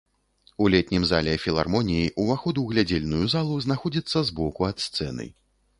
У 0.63 0.69
летнім 0.75 1.03
зале 1.09 1.35
філармоніі 1.43 2.09
ўваход 2.23 2.55
у 2.65 2.67
глядзельную 2.73 3.25
залу 3.35 3.61
знаходзіцца 3.69 4.29
збоку 4.33 4.61
ад 4.73 4.77
сцэны. 4.89 5.33